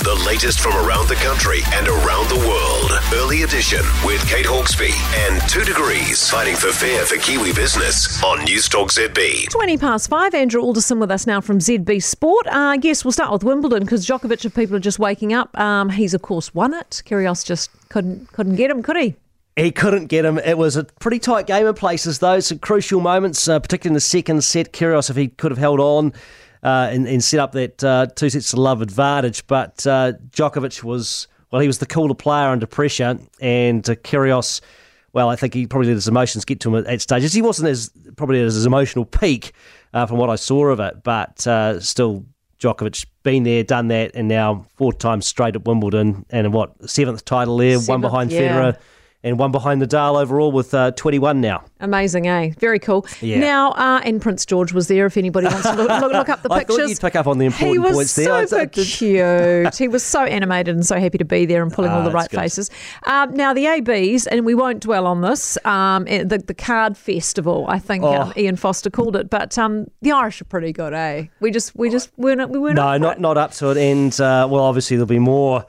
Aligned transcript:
The 0.00 0.22
latest 0.26 0.60
from 0.60 0.74
around 0.74 1.08
the 1.08 1.14
country 1.16 1.60
and 1.72 1.88
around 1.88 2.28
the 2.28 2.36
world. 2.36 2.92
Early 3.14 3.42
edition 3.42 3.80
with 4.04 4.24
Kate 4.28 4.44
Hawkesby 4.44 4.92
and 5.26 5.48
Two 5.48 5.64
Degrees 5.64 6.28
fighting 6.28 6.54
for 6.54 6.70
fair 6.70 7.06
for 7.06 7.16
Kiwi 7.16 7.54
business 7.54 8.22
on 8.22 8.40
Newstalk 8.40 8.90
ZB. 8.90 9.48
20 9.48 9.78
past 9.78 10.10
five. 10.10 10.34
Andrew 10.34 10.60
Alderson 10.60 11.00
with 11.00 11.10
us 11.10 11.26
now 11.26 11.40
from 11.40 11.60
ZB 11.60 12.02
Sport. 12.02 12.46
Uh, 12.48 12.76
yes, 12.82 13.04
we'll 13.04 13.12
start 13.12 13.32
with 13.32 13.42
Wimbledon 13.42 13.80
because 13.80 14.06
Djokovic, 14.06 14.44
if 14.44 14.54
people 14.54 14.76
are 14.76 14.80
just 14.80 14.98
waking 14.98 15.32
up, 15.32 15.58
um, 15.58 15.88
he's 15.88 16.12
of 16.12 16.20
course 16.20 16.54
won 16.54 16.74
it. 16.74 17.02
Kyrgios 17.06 17.44
just 17.44 17.70
couldn't 17.88 18.30
couldn't 18.32 18.56
get 18.56 18.70
him, 18.70 18.82
could 18.82 18.98
he? 18.98 19.16
He 19.56 19.70
couldn't 19.72 20.08
get 20.08 20.26
him. 20.26 20.38
It 20.38 20.58
was 20.58 20.76
a 20.76 20.84
pretty 20.84 21.18
tight 21.18 21.46
game 21.46 21.66
in 21.66 21.72
places, 21.72 22.18
though. 22.18 22.38
Some 22.40 22.58
crucial 22.58 23.00
moments, 23.00 23.48
uh, 23.48 23.58
particularly 23.58 23.92
in 23.92 23.94
the 23.94 24.00
second 24.02 24.44
set. 24.44 24.74
Kyrgios, 24.74 25.08
if 25.08 25.16
he 25.16 25.28
could 25.28 25.50
have 25.50 25.58
held 25.58 25.80
on 25.80 26.12
uh, 26.66 26.88
and, 26.90 27.06
and, 27.06 27.22
set 27.22 27.38
up 27.38 27.52
that 27.52 27.84
uh, 27.84 28.06
two 28.16 28.28
sets 28.28 28.50
to 28.50 28.60
love 28.60 28.82
advantage, 28.82 29.46
but 29.46 29.86
uh, 29.86 30.12
Djokovic 30.30 30.82
was 30.82 31.28
well, 31.52 31.62
he 31.62 31.68
was 31.68 31.78
the 31.78 31.86
cooler 31.86 32.14
player 32.14 32.48
under 32.48 32.66
pressure, 32.66 33.18
and 33.40 33.88
uh, 33.88 33.94
Kyrgios. 33.94 34.60
Well, 35.12 35.28
I 35.28 35.36
think 35.36 35.54
he 35.54 35.66
probably 35.68 35.88
let 35.88 35.94
his 35.94 36.08
emotions 36.08 36.44
get 36.44 36.58
to 36.60 36.68
him 36.74 36.84
at, 36.84 36.92
at 36.92 37.00
stages. 37.00 37.32
He 37.32 37.40
wasn't 37.40 37.68
as 37.68 37.90
probably 38.16 38.40
at 38.40 38.46
his 38.46 38.66
emotional 38.66 39.04
peak 39.04 39.52
uh, 39.94 40.06
from 40.06 40.18
what 40.18 40.28
I 40.28 40.34
saw 40.34 40.66
of 40.66 40.80
it, 40.80 41.04
but 41.04 41.46
uh, 41.46 41.78
still 41.78 42.26
Djokovic 42.58 43.06
been 43.22 43.44
there, 43.44 43.62
done 43.62 43.86
that, 43.88 44.10
and 44.14 44.26
now 44.26 44.66
four 44.76 44.92
times 44.92 45.24
straight 45.24 45.54
at 45.54 45.64
Wimbledon, 45.66 46.26
and 46.30 46.52
what 46.52 46.90
seventh 46.90 47.24
title 47.24 47.58
there, 47.58 47.78
Seventh, 47.78 47.88
one 47.88 48.00
behind 48.00 48.32
yeah. 48.32 48.40
Federer 48.40 48.78
and 49.26 49.40
one 49.40 49.50
behind 49.50 49.82
Nadal 49.82 50.20
overall 50.22 50.52
with 50.52 50.72
uh, 50.72 50.92
21 50.92 51.40
now. 51.40 51.64
Amazing, 51.80 52.28
eh? 52.28 52.52
Very 52.60 52.78
cool. 52.78 53.04
Yeah. 53.20 53.40
Now, 53.40 53.72
uh, 53.72 54.00
and 54.04 54.22
Prince 54.22 54.46
George 54.46 54.72
was 54.72 54.86
there. 54.86 55.04
If 55.06 55.16
anybody 55.16 55.48
wants 55.48 55.62
to 55.64 55.72
look, 55.74 55.88
look, 56.00 56.12
look 56.12 56.28
up 56.28 56.42
the 56.42 56.48
I 56.52 56.60
pictures, 56.60 56.76
thought 56.76 56.88
you'd 56.88 57.00
pick 57.00 57.16
up 57.16 57.26
on 57.26 57.38
the 57.38 57.46
important 57.46 57.72
he 57.72 57.78
was 57.80 57.92
points 57.96 58.14
there. 58.14 58.32
I- 58.32 58.42
I 58.42 58.44
super 58.46 58.66
cute. 58.66 59.74
he 59.78 59.88
was 59.88 60.04
so 60.04 60.22
animated 60.22 60.76
and 60.76 60.86
so 60.86 60.98
happy 61.00 61.18
to 61.18 61.24
be 61.24 61.44
there 61.44 61.62
and 61.64 61.72
pulling 61.72 61.90
Ah, 61.90 61.98
all 61.98 62.04
the 62.04 62.12
right 62.12 62.30
good. 62.30 62.38
faces. 62.38 62.70
Um, 63.02 63.34
now, 63.34 63.52
the 63.52 63.66
ABs, 63.66 64.28
and 64.28 64.46
we 64.46 64.54
won't 64.54 64.80
dwell 64.80 65.06
on 65.08 65.22
this. 65.22 65.58
Um, 65.66 66.06
eh, 66.08 66.22
the 66.22 66.38
the 66.38 66.54
card 66.54 66.96
festival, 66.96 67.66
I 67.68 67.80
think 67.80 68.04
um, 68.04 68.32
Oh. 68.36 68.40
Ian 68.40 68.54
Foster 68.56 68.90
called 68.90 69.16
it, 69.16 69.28
but 69.28 69.58
um, 69.58 69.90
the 70.02 70.12
Irish 70.12 70.40
are 70.40 70.44
pretty 70.44 70.72
good, 70.72 70.94
eh? 70.94 71.26
We 71.40 71.50
just 71.50 71.74
we 71.74 71.90
just 71.90 72.10
weren't 72.16 72.48
we 72.50 72.60
weren't 72.60 72.76
No, 72.76 72.96
not 72.96 73.20
not 73.20 73.36
up 73.36 73.50
to 73.54 73.70
it. 73.70 73.76
And 73.76 74.12
uh, 74.20 74.46
well, 74.48 74.62
obviously 74.62 74.96
there'll 74.96 75.06
be 75.08 75.18
more 75.18 75.66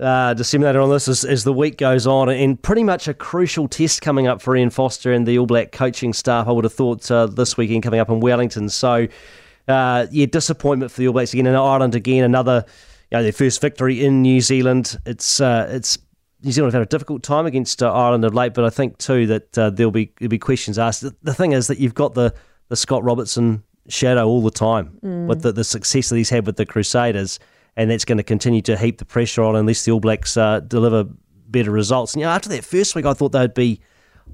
uh, 0.00 0.34
disseminated 0.34 0.80
on 0.80 0.90
this 0.90 1.08
as, 1.08 1.24
as 1.24 1.44
the 1.44 1.52
week 1.52 1.76
goes 1.76 2.06
on, 2.06 2.28
and 2.28 2.60
pretty 2.60 2.82
much 2.84 3.08
a 3.08 3.14
crucial 3.14 3.68
test 3.68 4.02
coming 4.02 4.26
up 4.26 4.40
for 4.40 4.56
Ian 4.56 4.70
Foster 4.70 5.12
and 5.12 5.26
the 5.26 5.38
All 5.38 5.46
Black 5.46 5.72
coaching 5.72 6.12
staff. 6.12 6.48
I 6.48 6.52
would 6.52 6.64
have 6.64 6.72
thought 6.72 7.10
uh, 7.10 7.26
this 7.26 7.56
weekend 7.56 7.82
coming 7.82 8.00
up 8.00 8.08
in 8.08 8.20
Wellington. 8.20 8.68
So 8.68 9.06
uh, 9.68 10.06
yeah, 10.10 10.26
disappointment 10.26 10.90
for 10.90 11.00
the 11.00 11.08
All 11.08 11.12
Blacks 11.12 11.32
again, 11.32 11.46
and 11.46 11.56
Ireland 11.56 11.94
again, 11.94 12.24
another 12.24 12.64
you 13.10 13.18
know 13.18 13.22
their 13.22 13.32
first 13.32 13.60
victory 13.60 14.04
in 14.04 14.22
New 14.22 14.40
Zealand. 14.40 14.98
It's 15.06 15.40
uh, 15.40 15.68
it's. 15.70 15.98
New 16.42 16.52
Zealand 16.52 16.72
have 16.72 16.80
had 16.80 16.86
a 16.86 16.88
difficult 16.88 17.22
time 17.22 17.44
against 17.44 17.82
uh, 17.82 17.92
Ireland 17.92 18.24
of 18.24 18.32
late, 18.32 18.54
but 18.54 18.64
I 18.64 18.70
think 18.70 18.96
too 18.96 19.26
that 19.26 19.58
uh, 19.58 19.68
there'll 19.68 19.92
be 19.92 20.10
there'll 20.18 20.30
be 20.30 20.38
questions 20.38 20.78
asked. 20.78 21.02
The, 21.02 21.14
the 21.22 21.34
thing 21.34 21.52
is 21.52 21.66
that 21.66 21.78
you've 21.78 21.92
got 21.92 22.14
the, 22.14 22.32
the 22.68 22.76
Scott 22.76 23.04
Robertson 23.04 23.62
shadow 23.88 24.26
all 24.26 24.40
the 24.40 24.50
time 24.50 24.98
with 25.26 25.42
the, 25.42 25.52
the 25.52 25.64
success 25.64 26.08
that 26.08 26.16
he's 26.16 26.30
had 26.30 26.46
with 26.46 26.56
the 26.56 26.64
Crusaders, 26.64 27.38
and 27.76 27.90
that's 27.90 28.04
going 28.04 28.18
to 28.18 28.24
continue 28.24 28.60
to 28.62 28.76
heap 28.76 28.98
the 28.98 29.04
pressure 29.04 29.42
on 29.42 29.56
unless 29.56 29.84
the 29.84 29.92
All 29.92 30.00
Blacks 30.00 30.36
uh, 30.36 30.60
deliver 30.60 31.04
better 31.48 31.70
results. 31.70 32.14
And 32.14 32.20
you 32.20 32.26
know, 32.26 32.32
after 32.32 32.48
that 32.50 32.64
first 32.64 32.94
week, 32.94 33.04
I 33.06 33.12
thought 33.14 33.32
they'd 33.32 33.54
be, 33.54 33.80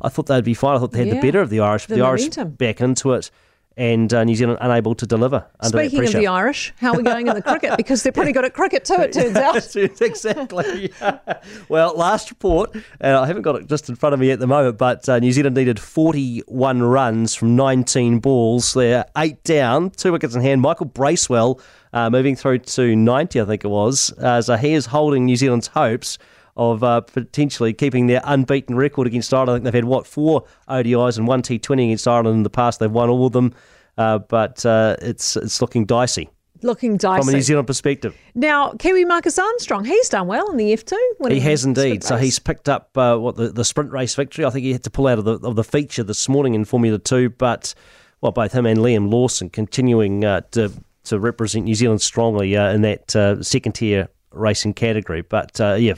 I 0.03 0.09
thought 0.09 0.27
they'd 0.27 0.45
be 0.45 0.55
fine. 0.55 0.77
I 0.77 0.79
thought 0.79 0.93
they 0.93 0.99
had 0.99 1.09
Yeah. 1.09 1.15
the 1.15 1.21
better 1.21 1.41
of 1.41 1.51
the 1.51 1.61
Irish, 1.61 1.85
but 1.87 1.95
The 1.97 2.01
the 2.03 2.07
Irish 2.07 2.29
back 2.59 2.81
into 2.81 3.13
it, 3.13 3.31
and 3.77 4.13
uh, 4.15 4.25
New 4.25 4.35
Zealand 4.35 4.59
unable 4.63 4.95
to 4.95 5.07
deliver 5.07 5.47
under 5.61 5.79
Speaking 5.79 6.05
of 6.05 6.13
the 6.13 6.27
Irish, 6.27 6.73
how 6.79 6.93
are 6.93 6.97
we 6.97 7.03
going 7.03 7.27
in 7.27 7.35
the 7.35 7.43
cricket? 7.43 7.77
Because 7.77 8.03
they're 8.03 8.13
pretty 8.13 8.33
good 8.33 8.45
at 8.45 8.55
cricket 8.55 8.85
too, 8.85 8.97
it 8.99 9.13
turns 9.13 9.37
out. 9.37 9.57
exactly. 10.01 10.93
well, 11.69 11.95
last 11.97 12.31
report, 12.31 12.75
and 13.01 13.17
I 13.17 13.27
haven't 13.27 13.43
got 13.43 13.57
it 13.57 13.67
just 13.67 13.89
in 13.89 13.97
front 13.97 14.15
of 14.15 14.21
me 14.21 14.31
at 14.31 14.39
the 14.39 14.47
moment, 14.47 14.79
but 14.79 15.09
uh, 15.09 15.19
New 15.19 15.33
Zealand 15.33 15.57
needed 15.57 15.79
41 15.79 16.83
runs 16.83 17.35
from 17.35 17.55
19 17.55 18.21
balls. 18.21 18.73
They're 18.73 19.05
eight 19.17 19.45
down, 19.45 19.91
two 19.91 20.13
wickets 20.13 20.35
in 20.35 20.41
hand. 20.41 20.63
Michael 20.63 20.87
Bracewell 20.87 21.61
uh, 21.93 22.09
moving 22.09 22.35
through 22.35 22.61
to 22.61 22.97
90, 22.97 23.41
I 23.41 23.45
think 23.45 23.65
it 23.65 23.69
was. 23.69 24.13
Uh, 24.19 24.41
so 24.41 24.57
he 24.57 24.73
is 24.73 24.87
holding 24.87 25.27
New 25.27 25.37
Zealand's 25.37 25.69
hopes 25.69 26.19
of 26.57 26.83
uh, 26.83 27.03
potentially 27.03 27.73
keeping 27.73 28.07
their 28.07 28.23
unbeaten 28.25 28.77
record 28.77 29.07
against 29.07 29.33
Ireland. 29.33 29.51
I 29.51 29.55
think 29.57 29.65
they've 29.65 29.75
had, 29.75 29.85
what, 29.85 30.07
four 30.07 30.45
ODIs 30.69 31.19
and 31.19 31.27
one 31.27 31.43
T20 31.43 31.85
against 31.85 32.09
Ireland 32.09 32.37
in 32.37 32.43
the 32.43 32.51
past. 32.51 32.81
They've 32.81 32.91
won 32.91 33.11
all 33.11 33.27
of 33.27 33.33
them, 33.33 33.55
uh, 33.99 34.19
but 34.19 34.65
uh, 34.65 34.97
it's, 35.01 35.37
it's 35.37 35.61
looking 35.61 35.85
dicey 35.85 36.31
Looking 36.63 36.97
dicey. 36.97 37.23
from 37.23 37.29
a 37.29 37.33
New. 37.33 37.43
Zealand 37.43 37.67
perspective. 37.67 38.17
Now, 38.35 38.73
Kiwi 38.73 39.05
Marcus 39.05 39.39
Armstrong, 39.39 39.85
he's 39.85 40.09
done 40.09 40.27
well 40.27 40.51
in 40.51 40.57
the 40.57 40.73
F2. 40.73 41.31
He 41.31 41.41
has 41.41 41.65
indeed. 41.65 42.03
So 42.03 42.17
he's 42.17 42.39
picked 42.39 42.69
up 42.69 42.97
uh, 42.97 43.17
what 43.17 43.37
the, 43.37 43.49
the 43.49 43.65
sprint 43.65 43.93
race 43.93 44.15
victory. 44.15 44.45
I 44.45 44.51
think 44.51 44.65
he 44.65 44.73
had 44.73 44.83
to 44.85 44.91
pull 44.91 45.07
out 45.07 45.19
of 45.19 45.25
the 45.25 45.35
of 45.47 45.57
the 45.57 45.65
feature 45.65 46.03
this 46.03 46.29
morning 46.29 46.55
in 46.55 46.65
Formula 46.65 46.99
Two, 46.99 47.31
but 47.31 47.75
well, 48.21 48.33
both 48.33 48.53
him 48.53 48.67
and 48.67 48.79
Liam 48.81 49.11
Lawson 49.11 49.51
continuing 49.51 50.25
uh, 50.25 50.41
to 50.53 50.73
to 51.05 51.19
represent 51.19 51.65
New 51.65 51.75
Zealand 51.75 52.01
strongly 52.01 52.57
uh, 52.57 52.73
in 52.73 52.83
that 52.83 53.15
uh, 53.15 53.43
second 53.43 53.73
tier 53.73 54.09
racing 54.33 54.75
category. 54.75 55.23
But 55.23 55.61
uh, 55.61 55.75
yeah, 55.75 55.95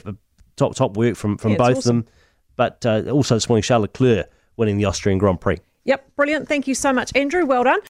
top 0.59 0.75
top 0.75 0.95
work 0.97 1.15
from 1.15 1.37
from 1.37 1.51
Yeah, 1.53 1.57
both 1.57 1.77
awesome. 1.77 1.99
of 1.99 2.05
them. 2.05 2.13
But 2.55 2.85
uh, 2.85 3.09
also 3.11 3.35
this 3.35 3.47
morning, 3.49 3.63
Charles 3.63 3.83
Leclerc 3.83 4.29
winning 4.57 4.77
the 4.77 4.85
Austrian 4.85 5.17
Grand 5.17 5.39
Prix. 5.41 5.57
Yep, 5.85 6.15
brilliant. 6.15 6.47
Thank 6.47 6.67
you 6.67 6.75
so 6.75 6.91
much, 6.93 7.11
Andrew. 7.15 7.45
Well 7.45 7.63
done. 7.63 7.79